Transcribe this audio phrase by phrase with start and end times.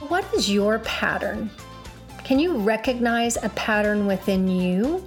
[0.00, 1.50] What is your pattern?
[2.22, 5.02] Can you recognize a pattern within you?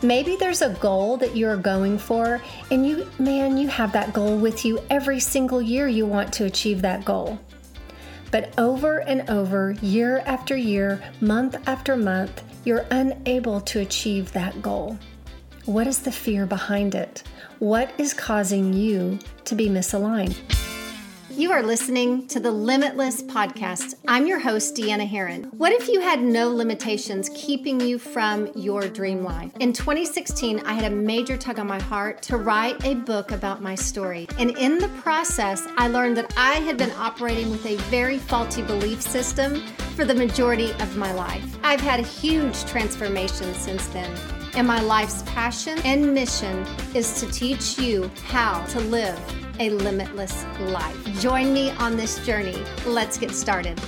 [0.00, 2.40] Maybe there's a goal that you're going for,
[2.70, 6.44] and you, man, you have that goal with you every single year you want to
[6.44, 7.36] achieve that goal.
[8.30, 14.62] But over and over, year after year, month after month, you're unable to achieve that
[14.62, 14.96] goal.
[15.64, 17.24] What is the fear behind it?
[17.58, 20.36] What is causing you to be misaligned?
[21.38, 23.94] You are listening to the Limitless Podcast.
[24.08, 25.44] I'm your host, Deanna Herrin.
[25.54, 29.52] What if you had no limitations keeping you from your dream life?
[29.60, 33.62] In 2016, I had a major tug on my heart to write a book about
[33.62, 34.26] my story.
[34.36, 38.62] And in the process, I learned that I had been operating with a very faulty
[38.62, 39.64] belief system
[39.94, 41.56] for the majority of my life.
[41.62, 44.10] I've had a huge transformation since then.
[44.54, 49.18] And my life's passion and mission is to teach you how to live
[49.60, 51.20] a limitless life.
[51.20, 52.56] Join me on this journey.
[52.86, 53.78] Let's get started.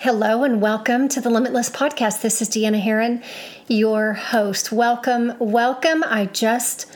[0.00, 2.22] Hello and welcome to the Limitless Podcast.
[2.22, 3.22] This is Deanna Herrin,
[3.68, 4.72] your host.
[4.72, 6.02] Welcome, welcome.
[6.04, 6.86] I just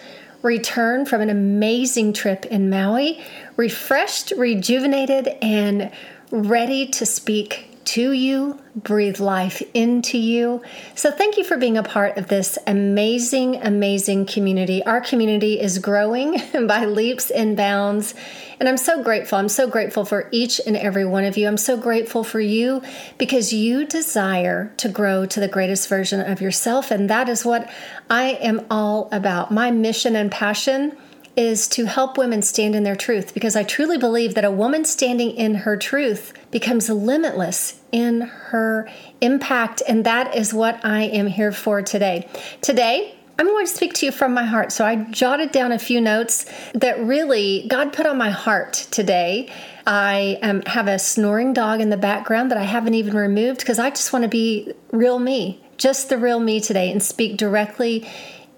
[0.42, 3.22] returned from an amazing trip in Maui,
[3.56, 5.90] refreshed, rejuvenated, and
[6.30, 10.62] ready to speak to you, breathe life into you.
[10.94, 14.84] So, thank you for being a part of this amazing, amazing community.
[14.84, 18.14] Our community is growing by leaps and bounds.
[18.60, 19.38] And I'm so grateful.
[19.38, 21.46] I'm so grateful for each and every one of you.
[21.48, 22.82] I'm so grateful for you
[23.18, 26.90] because you desire to grow to the greatest version of yourself.
[26.90, 27.70] And that is what
[28.08, 29.50] I am all about.
[29.50, 30.96] My mission and passion
[31.36, 34.84] is to help women stand in their truth because I truly believe that a woman
[34.84, 38.88] standing in her truth becomes limitless in her
[39.20, 39.82] impact.
[39.88, 42.28] And that is what I am here for today.
[42.60, 44.70] Today, I'm going to speak to you from my heart.
[44.70, 49.52] So I jotted down a few notes that really God put on my heart today.
[49.86, 53.80] I um, have a snoring dog in the background that I haven't even removed because
[53.80, 58.08] I just want to be real me, just the real me today, and speak directly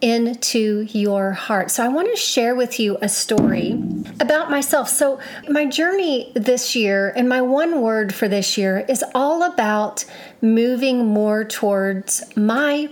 [0.00, 1.70] into your heart.
[1.70, 3.82] So, I want to share with you a story
[4.20, 4.88] about myself.
[4.88, 10.04] So, my journey this year and my one word for this year is all about
[10.40, 12.90] moving more towards my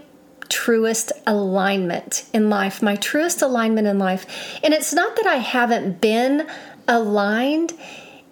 [0.48, 4.58] truest alignment in life, my truest alignment in life.
[4.62, 6.46] And it's not that I haven't been
[6.86, 7.72] aligned.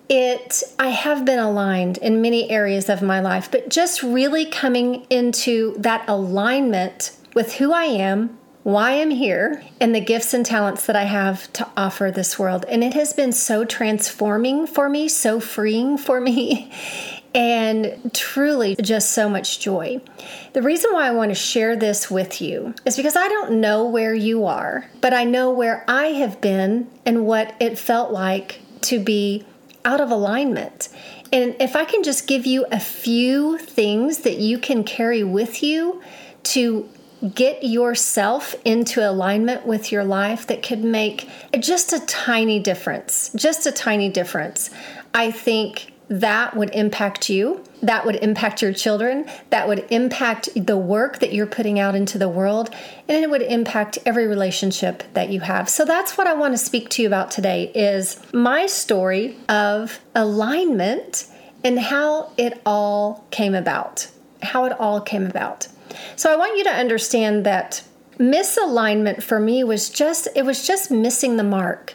[0.09, 5.07] It I have been aligned in many areas of my life, but just really coming
[5.09, 10.87] into that alignment with who I am, why I'm here and the gifts and talents
[10.87, 12.65] that I have to offer this world.
[12.69, 16.73] And it has been so transforming for me, so freeing for me,
[17.35, 20.01] and truly just so much joy.
[20.53, 23.87] The reason why I want to share this with you is because I don't know
[23.87, 28.61] where you are, but I know where I have been and what it felt like
[28.83, 29.45] to be
[29.85, 30.89] out of alignment.
[31.33, 35.63] And if I can just give you a few things that you can carry with
[35.63, 36.03] you
[36.45, 36.89] to
[37.35, 41.29] get yourself into alignment with your life that could make
[41.61, 44.71] just a tiny difference, just a tiny difference.
[45.15, 47.65] I think that would impact you.
[47.83, 49.27] That would impact your children.
[49.51, 52.69] That would impact the work that you're putting out into the world.
[53.09, 55.69] And it would impact every relationship that you have.
[55.69, 60.01] So that's what I want to speak to you about today is my story of
[60.15, 61.27] alignment
[61.65, 64.09] and how it all came about.
[64.43, 65.69] How it all came about.
[66.17, 67.83] So I want you to understand that
[68.19, 71.95] misalignment for me was just it was just missing the mark.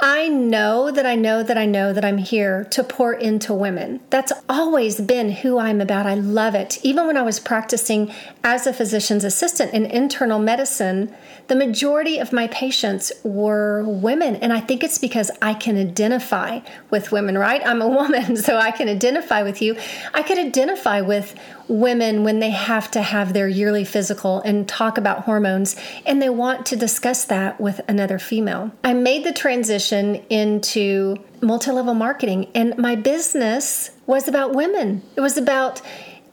[0.00, 4.00] I know that I know that I know that I'm here to pour into women.
[4.10, 6.06] That's always been who I'm about.
[6.06, 6.78] I love it.
[6.84, 8.12] Even when I was practicing
[8.44, 11.14] as a physician's assistant in internal medicine,
[11.48, 14.36] the majority of my patients were women.
[14.36, 16.60] And I think it's because I can identify
[16.90, 17.64] with women, right?
[17.64, 19.76] I'm a woman, so I can identify with you.
[20.12, 21.38] I could identify with
[21.68, 26.28] women when they have to have their yearly physical and talk about hormones and they
[26.28, 28.70] want to discuss that with another female.
[28.84, 29.55] I made the transition
[30.30, 35.02] into multi level marketing, and my business was about women.
[35.16, 35.82] It was about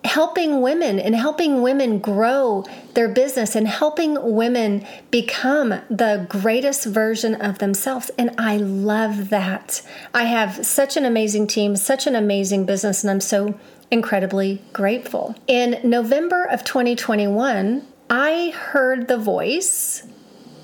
[0.04, 7.36] helping women and helping women grow their business and helping women become the greatest version
[7.36, 8.12] of themselves.
[8.18, 9.82] And I love that.
[10.14, 13.58] I have such an amazing team, such an amazing business, and I'm so
[13.92, 15.36] incredibly grateful.
[15.48, 20.04] In November of 2021, I heard the voice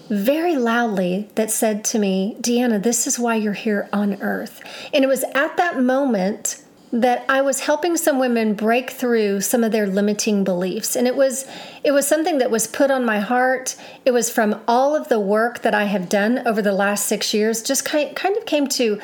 [0.10, 4.62] very loudly that said to me, Deanna, this is why you're here on earth.
[4.94, 9.64] And it was at that moment that I was helping some women break through some
[9.64, 11.46] of their limiting beliefs and it was
[11.84, 15.20] it was something that was put on my heart it was from all of the
[15.20, 18.68] work that I have done over the last 6 years just kind kind of came
[18.70, 19.00] to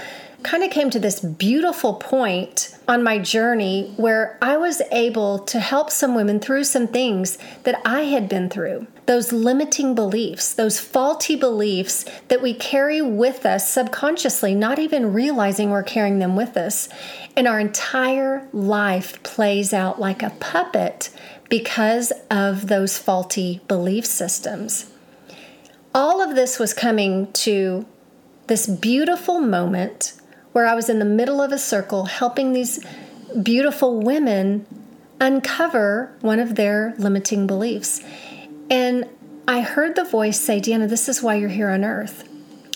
[0.46, 5.60] kind of came to this beautiful point on my journey where I was able to
[5.60, 8.86] help some women through some things that I had been through.
[9.08, 15.72] Those limiting beliefs, those faulty beliefs that we carry with us subconsciously, not even realizing
[15.72, 16.90] we're carrying them with us.
[17.36, 21.10] And our entire life plays out like a puppet
[21.50, 24.92] because of those faulty belief systems.
[25.94, 27.86] All of this was coming to
[28.48, 30.14] this beautiful moment
[30.52, 32.86] where I was in the middle of a circle helping these
[33.42, 34.66] beautiful women
[35.20, 38.02] uncover one of their limiting beliefs.
[38.70, 39.08] And
[39.48, 42.28] I heard the voice say, Deanna, this is why you're here on earth.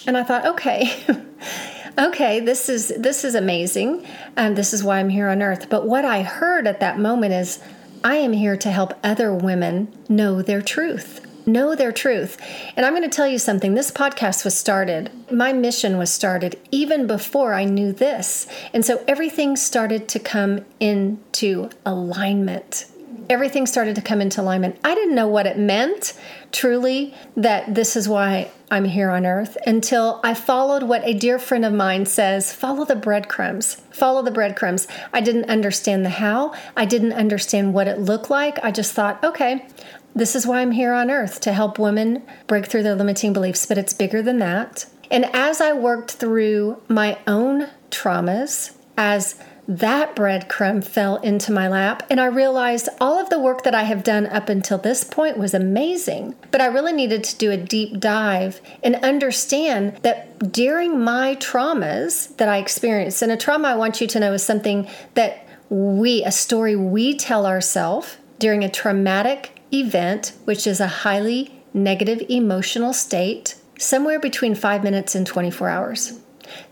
[0.05, 1.03] And I thought, okay.
[1.97, 4.05] okay, this is this is amazing.
[4.35, 5.69] and this is why I'm here on earth.
[5.69, 7.59] But what I heard at that moment is
[8.03, 12.37] I am here to help other women know their truth know their truth.
[12.75, 16.59] And I'm going to tell you something this podcast was started, my mission was started
[16.71, 18.47] even before I knew this.
[18.73, 22.85] And so everything started to come into alignment.
[23.29, 24.79] Everything started to come into alignment.
[24.83, 26.19] I didn't know what it meant
[26.51, 31.37] truly that this is why I'm here on earth until I followed what a dear
[31.37, 33.75] friend of mine says follow the breadcrumbs.
[33.91, 34.87] Follow the breadcrumbs.
[35.13, 38.57] I didn't understand the how, I didn't understand what it looked like.
[38.63, 39.67] I just thought, okay,
[40.15, 43.67] this is why I'm here on earth to help women break through their limiting beliefs,
[43.67, 44.87] but it's bigger than that.
[45.11, 49.39] And as I worked through my own traumas, as
[49.69, 53.83] that breadcrumb fell into my lap, and I realized all of the work that I
[53.83, 56.33] have done up until this point was amazing.
[56.49, 62.35] But I really needed to do a deep dive and understand that during my traumas
[62.37, 66.23] that I experienced, and a trauma I want you to know is something that we,
[66.23, 72.91] a story we tell ourselves during a traumatic event, which is a highly negative emotional
[72.91, 76.19] state, somewhere between five minutes and 24 hours.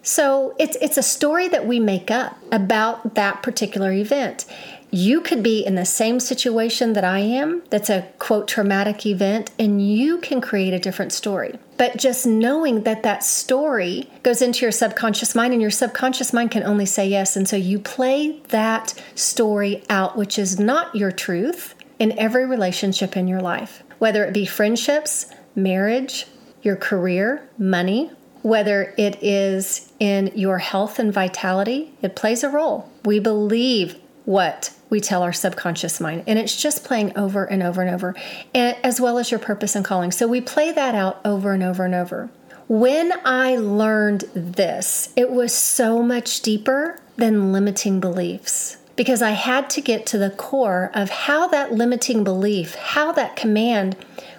[0.02, 4.46] So it's it's a story that we make up about that particular event.
[4.90, 9.52] You could be in the same situation that I am, that's a quote traumatic event,
[9.60, 11.60] and you can create a different story.
[11.76, 16.52] But just knowing that that story goes into your subconscious mind, and your subconscious mind
[16.52, 17.36] can only say yes.
[17.36, 23.18] And so you play that story out, which is not your truth, in every relationship
[23.18, 25.26] in your life, whether it be friendships,
[25.56, 26.28] marriage,
[26.62, 32.90] your career, money, whether it is in your health and vitality, it plays a role.
[33.06, 33.96] We believe
[34.26, 38.16] what we tell our subconscious mind, and it's just playing over and over and over,
[38.54, 40.12] as well as your purpose and calling.
[40.12, 42.30] So we play that out over and over and over.
[42.68, 49.70] When I learned this, it was so much deeper than limiting beliefs because I had
[49.72, 53.96] to get to the core of how that limiting belief, how that command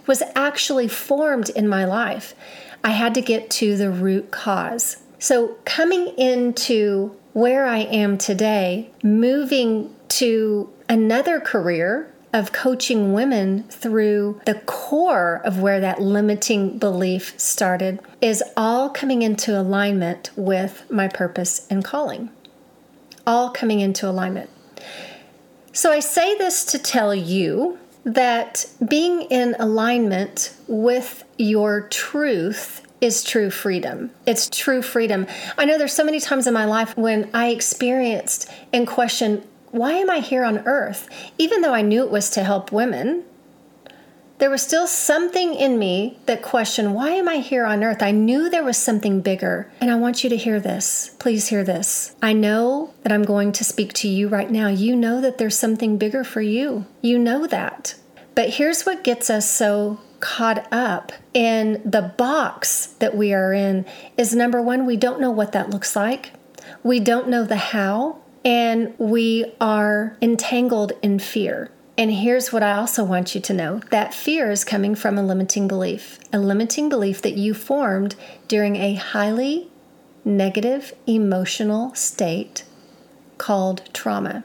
[0.07, 2.35] was actually formed in my life.
[2.85, 4.99] I had to get to the root cause.
[5.19, 14.41] So, coming into where I am today, moving to another career of coaching women through
[14.45, 21.09] the core of where that limiting belief started, is all coming into alignment with my
[21.09, 22.31] purpose and calling
[23.29, 24.49] all coming into alignment.
[25.73, 27.79] So I say this to tell you
[28.15, 34.11] that being in alignment with your truth is true freedom.
[34.27, 35.27] It's true freedom.
[35.57, 39.93] I know there's so many times in my life when I experienced and questioned, why
[39.93, 41.09] am I here on earth?
[41.37, 43.25] Even though I knew it was to help women,
[44.39, 48.03] there was still something in me that questioned, why am I here on earth?
[48.03, 49.71] I knew there was something bigger.
[49.81, 51.15] And I want you to hear this.
[51.19, 52.15] Please hear this.
[52.23, 54.69] I know that I'm going to speak to you right now.
[54.69, 56.87] You know that there's something bigger for you.
[57.03, 57.97] You know that.
[58.39, 63.85] But here's what gets us so caught up in the box that we are in
[64.17, 66.31] is number one, we don't know what that looks like.
[66.85, 71.73] We don't know the how, and we are entangled in fear.
[71.97, 75.23] And here's what I also want you to know that fear is coming from a
[75.25, 78.15] limiting belief, a limiting belief that you formed
[78.47, 79.69] during a highly
[80.25, 82.63] negative emotional state
[83.37, 84.45] called trauma.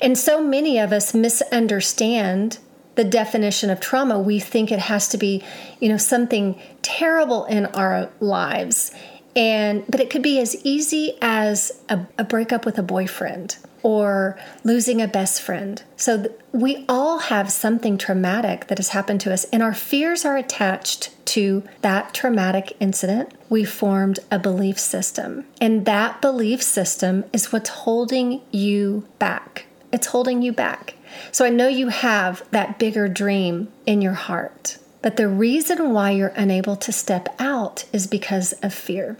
[0.00, 2.60] And so many of us misunderstand
[2.96, 4.18] the definition of trauma.
[4.18, 5.42] We think it has to be,
[5.80, 8.90] you know, something terrible in our lives.
[9.36, 14.36] And but it could be as easy as a, a breakup with a boyfriend or
[14.64, 15.82] losing a best friend.
[15.96, 20.24] So th- we all have something traumatic that has happened to us, and our fears
[20.24, 23.32] are attached to that traumatic incident.
[23.48, 29.66] We formed a belief system, and that belief system is what's holding you back.
[29.92, 30.96] It's holding you back.
[31.32, 34.78] So I know you have that bigger dream in your heart.
[35.02, 39.16] But the reason why you're unable to step out is because of fear.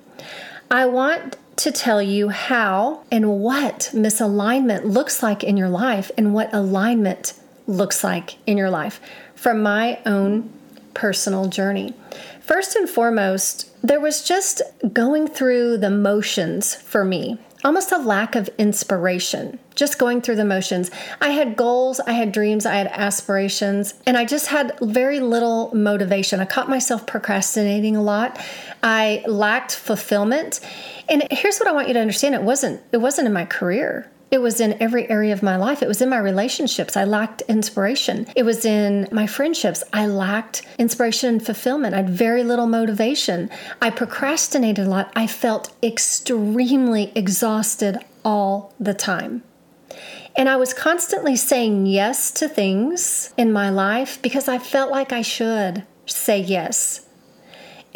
[0.70, 6.34] I want to tell you how and what misalignment looks like in your life and
[6.34, 7.34] what alignment
[7.66, 9.00] looks like in your life
[9.34, 10.52] from my own
[10.94, 11.94] personal journey.
[12.40, 14.62] First and foremost, there was just
[14.92, 20.44] going through the motions for me almost a lack of inspiration, just going through the
[20.44, 20.88] motions.
[21.20, 25.74] I had goals, I had dreams, I had aspirations, and I just had very little
[25.74, 26.38] motivation.
[26.38, 28.38] I caught myself procrastinating a lot.
[28.84, 30.60] I lacked fulfillment.
[31.08, 34.08] And here's what I want you to understand, it wasn't it wasn't in my career.
[34.30, 35.82] It was in every area of my life.
[35.82, 36.96] It was in my relationships.
[36.96, 38.26] I lacked inspiration.
[38.34, 39.84] It was in my friendships.
[39.92, 41.94] I lacked inspiration and fulfillment.
[41.94, 43.50] I had very little motivation.
[43.80, 45.12] I procrastinated a lot.
[45.14, 49.44] I felt extremely exhausted all the time.
[50.36, 55.12] And I was constantly saying yes to things in my life because I felt like
[55.12, 57.05] I should say yes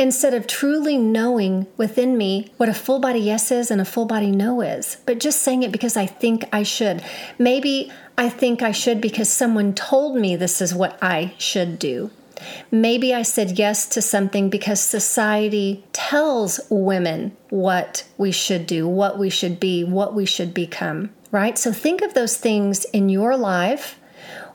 [0.00, 4.06] instead of truly knowing within me what a full body yes is and a full
[4.06, 7.04] body no is, but just saying it because I think I should.
[7.38, 12.10] Maybe I think I should because someone told me this is what I should do.
[12.70, 19.18] Maybe I said yes to something because society tells women what we should do, what
[19.18, 21.58] we should be, what we should become, right?
[21.58, 23.99] So think of those things in your life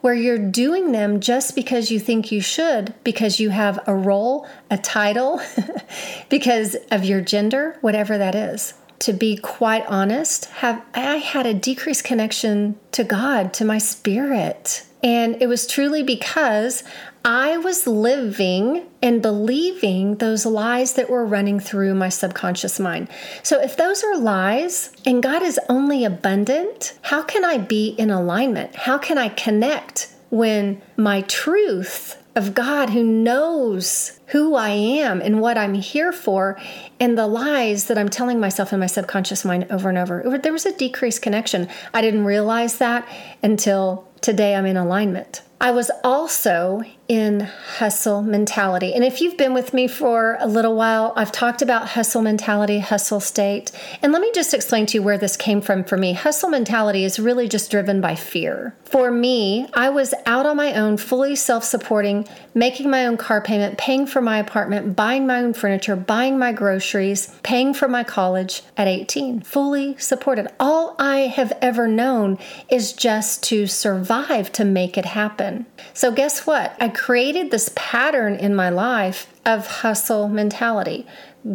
[0.05, 4.47] where you're doing them just because you think you should, because you have a role,
[4.69, 5.41] a title,
[6.29, 8.75] because of your gender, whatever that is.
[9.00, 14.85] To be quite honest, have I had a decreased connection to God, to my spirit.
[15.05, 16.83] And it was truly because
[17.24, 23.09] I was living and believing those lies that were running through my subconscious mind.
[23.43, 28.09] So, if those are lies and God is only abundant, how can I be in
[28.09, 28.75] alignment?
[28.75, 35.39] How can I connect when my truth of God who knows who I am and
[35.39, 36.59] what I'm here for,
[36.99, 40.39] and the lies that I'm telling myself in my subconscious mind over and over.
[40.41, 41.69] There was a decreased connection.
[41.93, 43.07] I didn't realize that
[43.41, 45.43] until today I'm in alignment.
[45.61, 48.93] I was also in hustle mentality.
[48.93, 52.79] And if you've been with me for a little while, I've talked about hustle mentality,
[52.79, 53.71] hustle state.
[54.01, 56.13] And let me just explain to you where this came from for me.
[56.13, 58.75] Hustle mentality is really just driven by fear.
[58.85, 63.41] For me, I was out on my own, fully self supporting, making my own car
[63.41, 68.03] payment, paying for my apartment, buying my own furniture, buying my groceries, paying for my
[68.03, 70.47] college at 18, fully supported.
[70.59, 75.65] All I have ever known is just to survive to make it happen.
[75.93, 76.75] So, guess what?
[76.79, 81.05] I created this pattern in my life of hustle mentality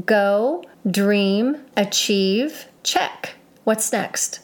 [0.06, 3.34] go, dream, achieve, check.
[3.64, 4.40] What's next?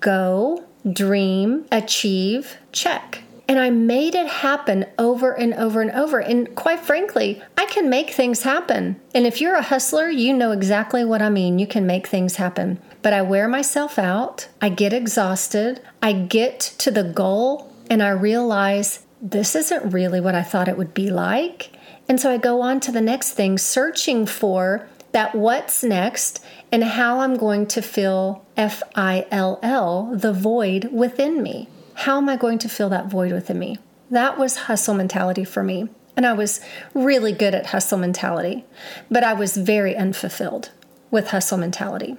[0.00, 3.22] Go, dream, achieve, check.
[3.46, 6.20] And I made it happen over and over and over.
[6.20, 9.00] And quite frankly, I can make things happen.
[9.14, 11.58] And if you're a hustler, you know exactly what I mean.
[11.58, 12.80] You can make things happen.
[13.00, 18.10] But I wear myself out, I get exhausted, I get to the goal, and I
[18.10, 21.70] realize this isn't really what I thought it would be like.
[22.08, 26.84] And so I go on to the next thing, searching for that what's next and
[26.84, 31.68] how I'm going to fill F I L L, the void within me.
[31.94, 33.78] How am I going to fill that void within me?
[34.10, 35.88] That was hustle mentality for me.
[36.16, 36.60] And I was
[36.94, 38.64] really good at hustle mentality,
[39.10, 40.70] but I was very unfulfilled
[41.10, 42.16] with hustle mentality.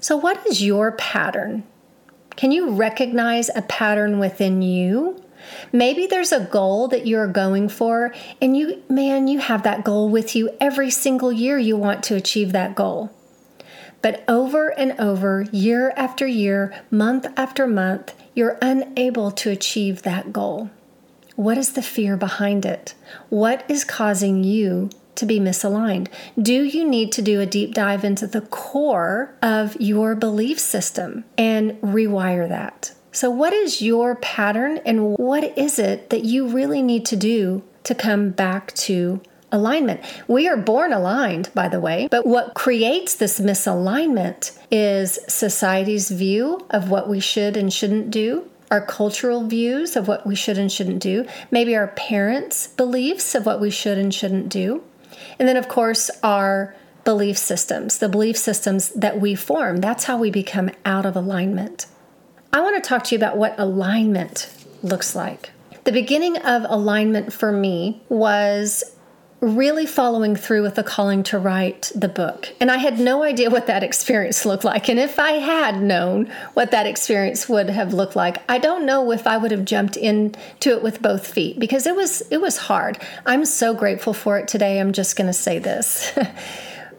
[0.00, 1.64] So, what is your pattern?
[2.36, 5.23] Can you recognize a pattern within you
[5.72, 10.08] Maybe there's a goal that you're going for, and you, man, you have that goal
[10.08, 13.10] with you every single year you want to achieve that goal.
[14.02, 20.32] But over and over, year after year, month after month, you're unable to achieve that
[20.32, 20.70] goal.
[21.36, 22.94] What is the fear behind it?
[23.28, 26.08] What is causing you to be misaligned?
[26.40, 31.24] Do you need to do a deep dive into the core of your belief system
[31.38, 32.92] and rewire that?
[33.14, 37.62] So, what is your pattern and what is it that you really need to do
[37.84, 39.20] to come back to
[39.52, 40.00] alignment?
[40.26, 46.66] We are born aligned, by the way, but what creates this misalignment is society's view
[46.70, 48.50] of what we should and shouldn't do.
[48.72, 53.46] Our cultural views of what we should and shouldn't do, maybe our parents' beliefs of
[53.46, 54.82] what we should and shouldn't do,
[55.38, 59.76] and then, of course, our belief systems, the belief systems that we form.
[59.76, 61.86] That's how we become out of alignment.
[62.54, 64.48] I want to talk to you about what alignment
[64.80, 65.50] looks like.
[65.82, 68.84] The beginning of alignment for me was
[69.40, 72.54] really following through with the calling to write the book.
[72.60, 74.88] And I had no idea what that experience looked like.
[74.88, 79.10] And if I had known what that experience would have looked like, I don't know
[79.10, 82.56] if I would have jumped into it with both feet because it was it was
[82.56, 83.02] hard.
[83.26, 84.78] I'm so grateful for it today.
[84.78, 86.16] I'm just going to say this.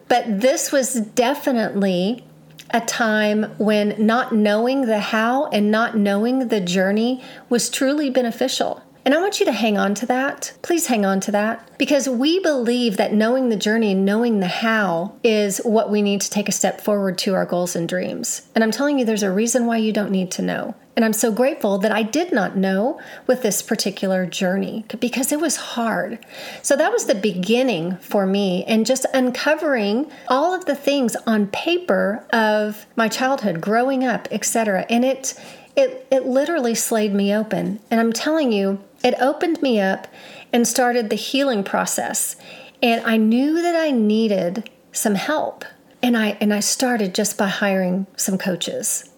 [0.08, 2.25] But this was definitely
[2.70, 8.82] a time when not knowing the how and not knowing the journey was truly beneficial.
[9.06, 10.52] And I want you to hang on to that.
[10.62, 14.48] Please hang on to that because we believe that knowing the journey and knowing the
[14.48, 18.42] how is what we need to take a step forward to our goals and dreams.
[18.56, 20.74] And I'm telling you, there's a reason why you don't need to know.
[20.96, 25.40] And I'm so grateful that I did not know with this particular journey because it
[25.40, 26.18] was hard.
[26.62, 31.46] So that was the beginning for me and just uncovering all of the things on
[31.46, 34.84] paper of my childhood, growing up, etc.
[34.90, 35.38] And it
[35.76, 37.78] it it literally slayed me open.
[37.90, 40.08] And I'm telling you, it opened me up
[40.52, 42.34] and started the healing process.
[42.82, 45.64] And I knew that I needed some help.
[46.02, 49.08] And I and I started just by hiring some coaches.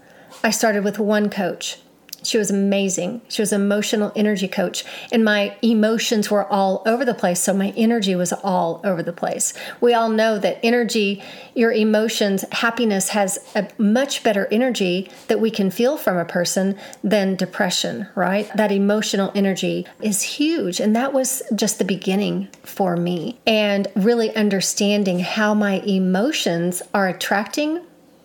[0.45, 1.79] I started with one coach
[2.23, 3.21] she was amazing.
[3.29, 7.41] She was an emotional energy coach, and my emotions were all over the place.
[7.41, 9.55] So my energy was all over the place.
[9.81, 11.23] We all know that energy,
[11.55, 16.77] your emotions, happiness has a much better energy that we can feel from a person
[17.05, 18.51] than depression, right?
[18.57, 20.81] That emotional energy is huge.
[20.81, 23.39] And that was just the beginning for me.
[23.47, 27.81] And really understanding how my emotions are attracting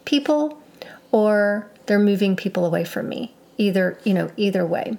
[0.06, 0.62] people
[1.12, 4.98] or they're moving people away from me either, you know, either way.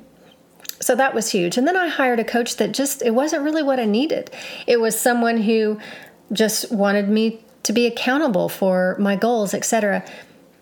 [0.81, 1.57] So that was huge.
[1.57, 4.31] And then I hired a coach that just it wasn't really what I needed.
[4.67, 5.79] It was someone who
[6.33, 10.05] just wanted me to be accountable for my goals, etc.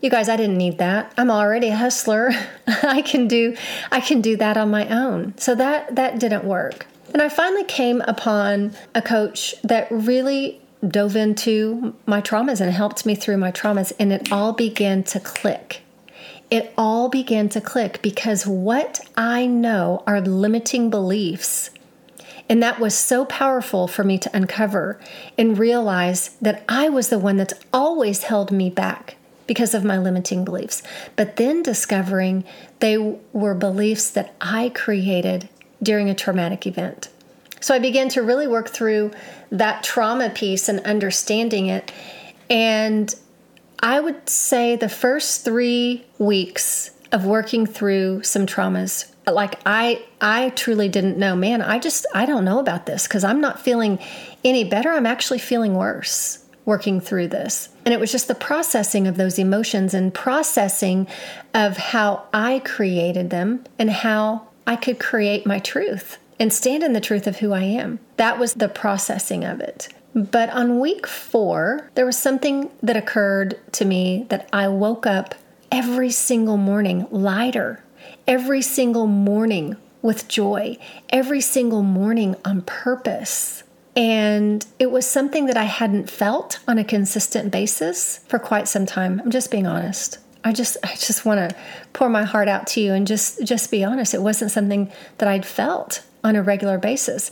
[0.01, 1.13] You guys, I didn't need that.
[1.17, 2.31] I'm already a hustler.
[2.83, 3.57] I can do
[3.91, 5.35] I can do that on my own.
[5.39, 6.87] So that that didn't work.
[7.13, 13.07] And I finally came upon a coach that really dove into my traumas and helped
[13.07, 15.82] me through my traumas and it all began to click
[16.53, 21.71] it all began to click because what I know are limiting beliefs.
[22.47, 25.01] And that was so powerful for me to uncover
[25.39, 29.17] and realize that I was the one that's always held me back
[29.47, 30.83] because of my limiting beliefs.
[31.17, 32.45] But then discovering
[32.81, 32.99] they
[33.33, 35.49] were beliefs that I created
[35.83, 37.09] during a traumatic event.
[37.61, 39.13] So I began to really work through
[39.51, 41.91] that trauma piece and understanding it.
[42.51, 43.15] And
[43.83, 50.49] I would say the first three weeks of working through some traumas like i i
[50.51, 53.97] truly didn't know man i just i don't know about this because i'm not feeling
[54.45, 54.91] any better.
[54.91, 57.69] I'm actually feeling worse working through this.
[57.85, 61.09] And it was just the processing of those emotions and processing
[61.55, 66.93] of how i created them and how i could create my truth and stand in
[66.93, 67.99] the truth of who i am.
[68.17, 73.59] That was the processing of it but on week four, there was something that occurred
[73.73, 75.35] to me that I woke up
[75.71, 77.83] every single morning lighter,
[78.27, 80.77] every single morning with joy,
[81.11, 83.63] every single morning on purpose.
[83.95, 88.87] And it was something that I hadn't felt on a consistent basis for quite some
[88.87, 89.21] time.
[89.21, 90.19] I'm just being honest.
[90.45, 91.57] I just I just want to
[91.93, 94.13] pour my heart out to you and just just be honest.
[94.13, 97.31] It wasn't something that I'd felt on a regular basis.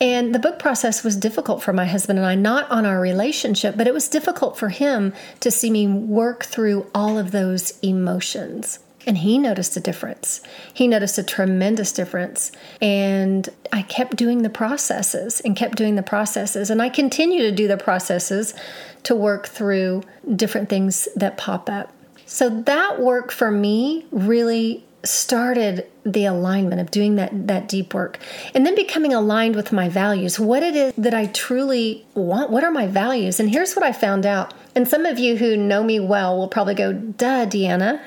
[0.00, 3.76] And the book process was difficult for my husband and I, not on our relationship,
[3.76, 8.78] but it was difficult for him to see me work through all of those emotions.
[9.06, 10.40] And he noticed a difference.
[10.72, 12.52] He noticed a tremendous difference.
[12.80, 16.70] And I kept doing the processes and kept doing the processes.
[16.70, 18.54] And I continue to do the processes
[19.04, 20.02] to work through
[20.36, 21.92] different things that pop up.
[22.26, 28.18] So that work for me really started the alignment of doing that that deep work
[28.54, 32.64] and then becoming aligned with my values what it is that i truly want what
[32.64, 33.40] are my values?
[33.40, 36.48] And here's what i found out and some of you who know me well will
[36.48, 38.00] probably go duh deanna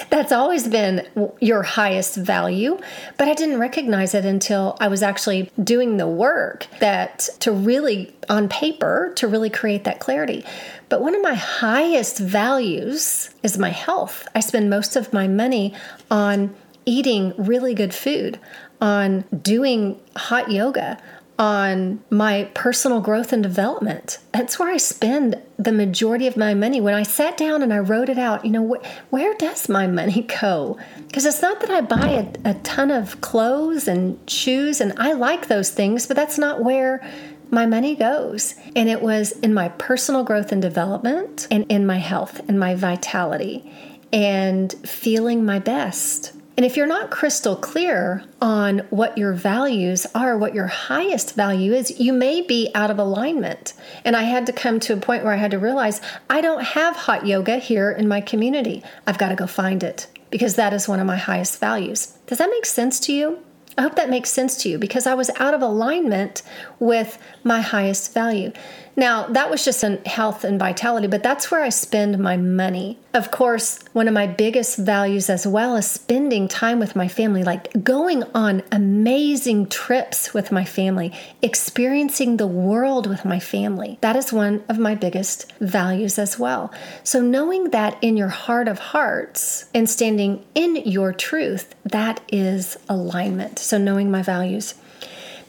[0.10, 1.06] that's always been
[1.40, 2.78] your highest value
[3.16, 8.14] but i didn't recognize it until i was actually doing the work that to really
[8.28, 10.44] on paper to really create that clarity
[10.88, 14.28] but one of my highest values is my health.
[14.34, 15.74] I spend most of my money
[16.10, 18.38] on eating really good food,
[18.80, 20.98] on doing hot yoga,
[21.38, 24.18] on my personal growth and development.
[24.32, 26.80] That's where I spend the majority of my money.
[26.80, 29.86] When I sat down and I wrote it out, you know, wh- where does my
[30.00, 30.78] money go?
[31.06, 32.08] Because it's not that I buy
[32.44, 36.64] a, a ton of clothes and shoes, and I like those things, but that's not
[36.64, 37.06] where
[37.50, 38.54] my money goes.
[38.74, 42.74] And it was in my personal growth and development and in my health and my
[42.74, 43.70] vitality
[44.12, 46.32] and feeling my best.
[46.56, 51.74] And if you're not crystal clear on what your values are, what your highest value
[51.74, 53.74] is, you may be out of alignment.
[54.06, 56.62] And I had to come to a point where I had to realize I don't
[56.62, 58.82] have hot yoga here in my community.
[59.06, 62.16] I've got to go find it because that is one of my highest values.
[62.26, 63.38] Does that make sense to you?
[63.78, 66.42] I hope that makes sense to you because I was out of alignment
[66.78, 68.52] with my highest value.
[68.98, 72.98] Now, that was just in health and vitality, but that's where I spend my money.
[73.12, 77.44] Of course, one of my biggest values as well is spending time with my family,
[77.44, 83.98] like going on amazing trips with my family, experiencing the world with my family.
[84.00, 86.72] That is one of my biggest values as well.
[87.04, 92.78] So, knowing that in your heart of hearts and standing in your truth, that is
[92.88, 93.58] alignment.
[93.58, 94.74] So, knowing my values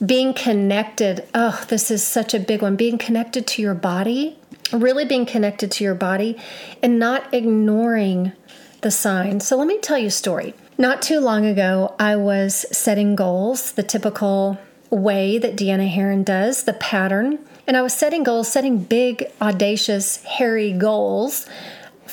[0.05, 1.27] being connected.
[1.33, 2.75] Oh, this is such a big one.
[2.75, 4.37] Being connected to your body,
[4.71, 6.37] really being connected to your body
[6.83, 8.33] and not ignoring
[8.81, 9.47] the signs.
[9.47, 10.53] So let me tell you a story.
[10.77, 16.63] Not too long ago, I was setting goals, the typical way that Deanna Herrin does,
[16.63, 17.39] the pattern.
[17.65, 21.47] And I was setting goals, setting big, audacious, hairy goals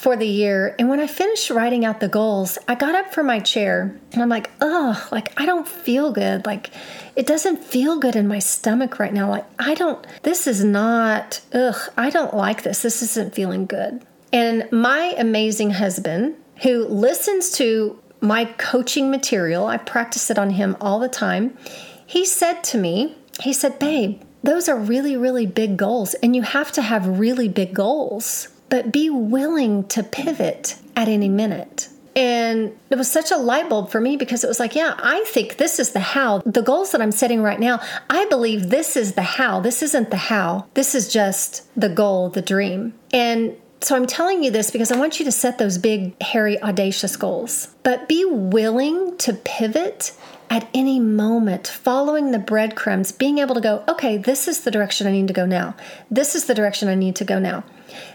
[0.04, 0.76] for the year.
[0.78, 4.20] And when I finished writing out the goals, I got up from my chair and
[4.20, 6.44] I'm like, oh, like I don't feel good.
[6.44, 6.68] Like
[7.16, 9.30] it doesn't feel good in my stomach right now.
[9.30, 12.82] Like I don't, this is not, ugh, I don't like this.
[12.82, 14.04] This isn't feeling good.
[14.30, 20.76] And my amazing husband, who listens to my coaching material, I practice it on him
[20.82, 21.56] all the time.
[22.04, 26.42] He said to me, he said, babe, those are really, really big goals, and you
[26.42, 31.88] have to have really big goals but be willing to pivot at any minute.
[32.16, 35.24] And it was such a light bulb for me because it was like, yeah, I
[35.26, 36.38] think this is the how.
[36.38, 39.60] The goals that I'm setting right now, I believe this is the how.
[39.60, 40.66] This isn't the how.
[40.74, 42.94] This is just the goal, the dream.
[43.12, 46.60] And so I'm telling you this because I want you to set those big, hairy,
[46.62, 50.12] audacious goals, but be willing to pivot
[50.50, 55.06] at any moment, following the breadcrumbs, being able to go, okay, this is the direction
[55.06, 55.74] I need to go now.
[56.10, 57.64] This is the direction I need to go now.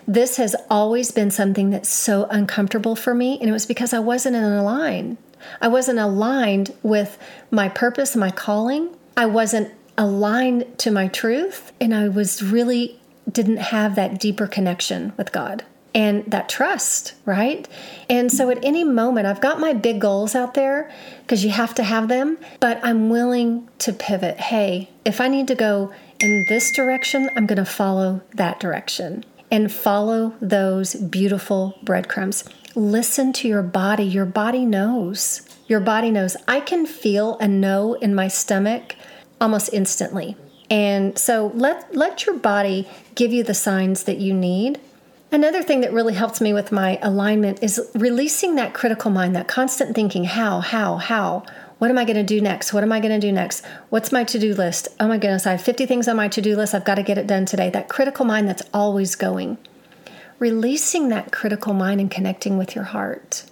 [0.07, 3.99] This has always been something that's so uncomfortable for me, and it was because I
[3.99, 5.17] wasn't in a line.
[5.61, 7.17] I wasn't aligned with
[7.51, 8.89] my purpose, my calling.
[9.15, 12.99] I wasn't aligned to my truth, and I was really
[13.31, 17.67] didn't have that deeper connection with God and that trust, right?
[18.09, 21.73] And so at any moment, I've got my big goals out there because you have
[21.75, 24.37] to have them, but I'm willing to pivot.
[24.39, 29.25] Hey, if I need to go in this direction, I'm going to follow that direction
[29.51, 32.43] and follow those beautiful breadcrumbs.
[32.75, 34.03] Listen to your body.
[34.03, 35.41] Your body knows.
[35.67, 36.37] Your body knows.
[36.47, 38.95] I can feel a no in my stomach
[39.41, 40.35] almost instantly.
[40.69, 44.79] And so let let your body give you the signs that you need.
[45.31, 49.47] Another thing that really helps me with my alignment is releasing that critical mind, that
[49.47, 51.43] constant thinking, how, how, how?
[51.77, 52.73] What am I going to do next?
[52.73, 53.63] What am I going to do next?
[53.89, 54.87] What's my to do list?
[54.99, 56.73] Oh my goodness, I have 50 things on my to do list.
[56.73, 57.69] I've got to get it done today.
[57.69, 59.59] That critical mind that's always going.
[60.39, 63.43] Releasing that critical mind and connecting with your heart.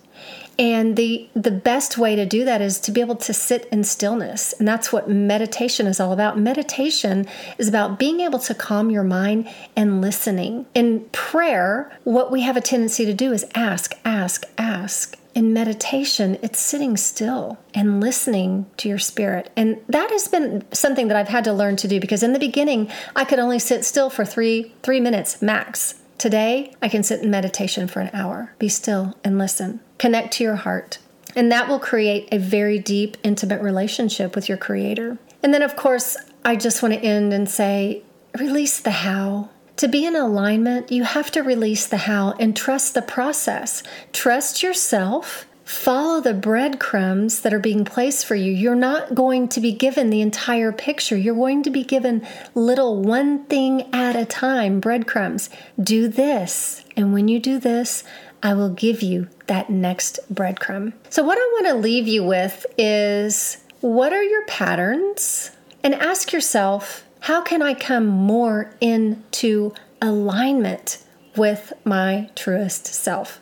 [0.59, 3.83] And the the best way to do that is to be able to sit in
[3.83, 4.53] stillness.
[4.53, 6.39] And that's what meditation is all about.
[6.39, 10.65] Meditation is about being able to calm your mind and listening.
[10.73, 16.35] In prayer, what we have a tendency to do is ask, ask, ask in meditation,
[16.41, 19.51] it's sitting still and listening to your spirit.
[19.55, 22.39] And that has been something that I've had to learn to do because in the
[22.39, 25.93] beginning, I could only sit still for three, three minutes max.
[26.17, 30.43] Today, I can sit in meditation for an hour, be still and listen, connect to
[30.43, 30.99] your heart.
[31.35, 35.17] And that will create a very deep, intimate relationship with your creator.
[35.43, 38.03] And then, of course, I just want to end and say
[38.37, 39.49] release the how.
[39.77, 43.83] To be in alignment, you have to release the how and trust the process.
[44.11, 45.45] Trust yourself.
[45.63, 48.51] Follow the breadcrumbs that are being placed for you.
[48.51, 51.17] You're not going to be given the entire picture.
[51.17, 55.49] You're going to be given little one thing at a time breadcrumbs.
[55.77, 56.83] Do this.
[56.95, 58.03] And when you do this,
[58.43, 60.93] I will give you that next breadcrumb.
[61.09, 65.51] So, what I want to leave you with is what are your patterns?
[65.83, 71.03] And ask yourself, how can I come more into alignment
[71.35, 73.39] with my truest self?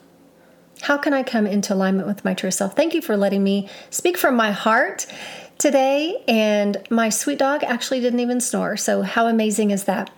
[0.81, 2.75] How can I come into alignment with my truest self?
[2.75, 5.07] Thank you for letting me speak from my heart
[5.57, 6.21] today.
[6.27, 8.77] And my sweet dog actually didn't even snore.
[8.77, 10.09] So, how amazing is that?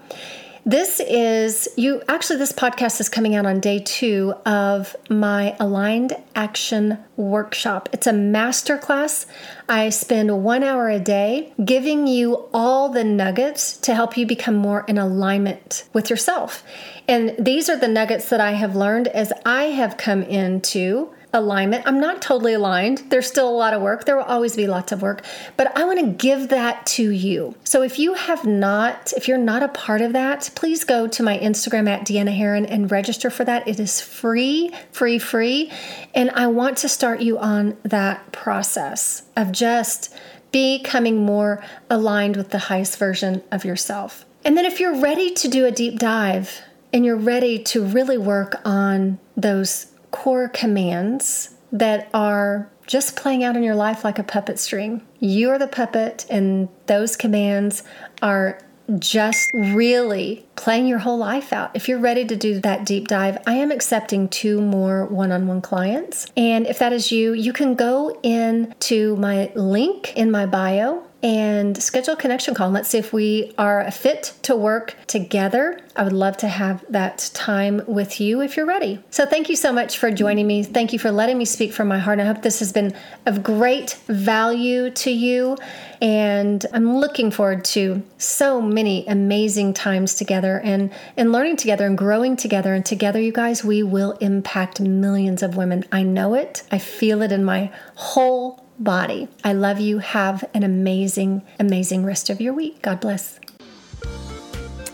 [0.68, 6.12] This is you actually, this podcast is coming out on day two of my aligned
[6.36, 7.88] action workshop.
[7.94, 9.28] It's a masterclass.
[9.70, 14.58] I spend one hour a day giving you all the nuggets to help you become
[14.58, 16.66] more in alignment with yourself.
[17.08, 21.84] And these are the nuggets that I have learned as I have come into alignment.
[21.86, 23.04] I'm not totally aligned.
[23.10, 24.06] There's still a lot of work.
[24.06, 25.24] There will always be lots of work,
[25.56, 27.56] but I want to give that to you.
[27.64, 31.24] So if you have not, if you're not a part of that, please go to
[31.24, 33.68] my Instagram at Deanna Herrin and register for that.
[33.68, 35.72] It is free, free, free.
[36.16, 40.16] And I want to start you on that process of just
[40.52, 44.26] becoming more aligned with the highest version of yourself.
[44.46, 46.62] And then if you're ready to do a deep dive
[46.94, 49.88] and you're ready to really work on those
[50.18, 55.06] core commands that are just playing out in your life like a puppet string.
[55.20, 57.84] You're the puppet, and those commands
[58.24, 58.60] are
[58.98, 61.70] just really playing your whole life out.
[61.76, 65.46] If you're ready to do that deep dive, I am accepting two more one on
[65.46, 66.26] one clients.
[66.36, 71.04] And if that is you, you can go in to my link in my bio
[71.24, 72.68] and schedule a connection call.
[72.68, 75.80] and Let's see if we are a fit to work together.
[75.96, 79.04] I would love to have that time with you if you're ready.
[79.10, 80.64] So, thank you so much for joining me.
[80.64, 82.20] Thank you for letting me speak from my heart.
[82.20, 82.94] I hope this has been
[83.26, 85.58] of great value to you.
[86.00, 91.98] And I'm looking forward to so many amazing times together and, and learning together and
[91.98, 92.76] growing together.
[92.76, 95.84] And together, you guys, we will impact millions of women.
[95.92, 99.28] I know it, I feel it in my whole body.
[99.44, 100.00] I love you.
[100.00, 102.82] Have an amazing, amazing rest of your week.
[102.82, 103.40] God bless.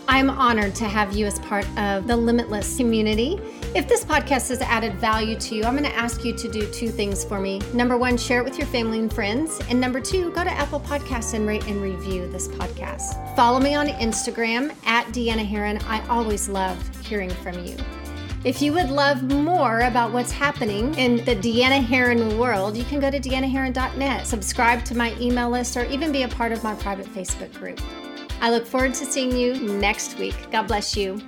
[0.06, 3.40] I'm honored to have you as part of the Limitless community.
[3.74, 6.70] If this podcast has added value to you, I'm going to ask you to do
[6.70, 7.60] two things for me.
[7.72, 9.60] Number one, share it with your family and friends.
[9.68, 13.34] And number two, go to Apple Podcasts and rate and review this podcast.
[13.34, 15.82] Follow me on Instagram at Deanna Herrin.
[15.88, 17.76] I always love hearing from you.
[18.44, 23.00] If you would love more about what's happening in the Deanna Herrin world, you can
[23.00, 26.74] go to deannaherrin.net, subscribe to my email list, or even be a part of my
[26.74, 27.80] private Facebook group.
[28.42, 30.36] I look forward to seeing you next week.
[30.52, 31.22] God bless you.